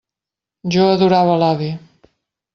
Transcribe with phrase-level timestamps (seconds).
[0.75, 1.69] Jo adorava l'avi.